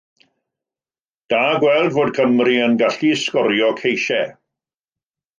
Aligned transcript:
Da 1.33 1.41
gweld 1.63 1.91
fod 1.97 2.09
Cymru 2.19 2.55
yn 2.69 2.73
gallu 2.79 3.11
sgorio 3.25 3.67
ceisiau. 3.83 4.33